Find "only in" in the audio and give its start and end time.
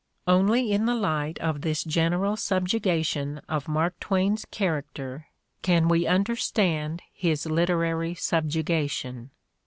0.25-0.87